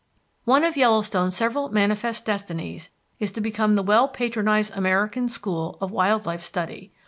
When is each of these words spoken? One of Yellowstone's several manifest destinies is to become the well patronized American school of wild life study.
One 0.45 0.63
of 0.63 0.75
Yellowstone's 0.75 1.37
several 1.37 1.69
manifest 1.69 2.25
destinies 2.25 2.89
is 3.19 3.31
to 3.33 3.39
become 3.39 3.75
the 3.75 3.83
well 3.83 4.07
patronized 4.07 4.73
American 4.75 5.29
school 5.29 5.77
of 5.79 5.91
wild 5.91 6.25
life 6.25 6.41
study. 6.41 6.91